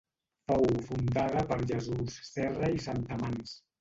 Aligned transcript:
Fou 0.51 0.63
fundada 0.87 1.43
per 1.51 1.57
Jesús 1.73 2.17
Serra 2.31 2.71
i 2.79 2.83
Santamans. 2.87 3.55